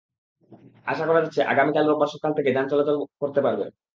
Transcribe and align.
আশা 0.87 1.03
করা 1.07 1.23
যাচ্ছে, 1.23 1.41
আগামীকাল 1.51 1.83
রোববার 1.85 2.13
সকাল 2.15 2.31
থেকে 2.37 2.49
যান 2.55 2.65
চলাচল 2.71 2.95
করতে 3.21 3.39
পারবে। 3.45 3.65